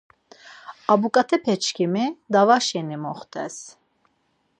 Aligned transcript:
Abuǩatepeçkimi 0.91 2.05
dava 2.31 2.57
şeni 2.67 2.97
moxtes. 3.03 3.57